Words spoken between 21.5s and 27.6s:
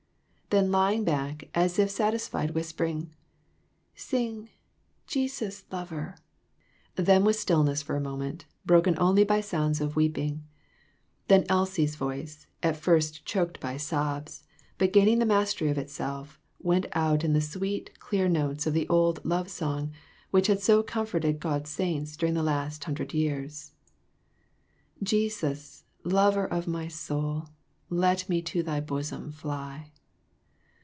saints during the last hundred years" Jesus, lover of my soul,